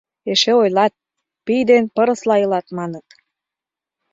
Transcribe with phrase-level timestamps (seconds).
[0.31, 0.93] Эше ойлат:
[1.45, 3.07] «Пий ден пырысла илат,— маныт.